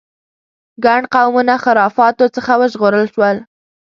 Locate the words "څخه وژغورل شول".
2.35-3.37